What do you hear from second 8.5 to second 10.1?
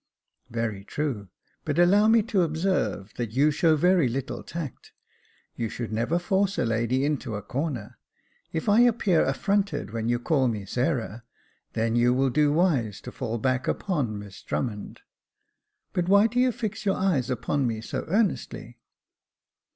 If I appear affronted when